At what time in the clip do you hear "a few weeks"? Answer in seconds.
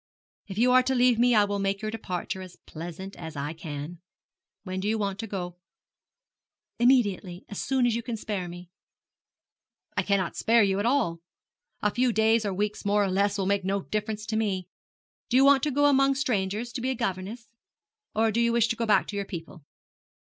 11.83-12.43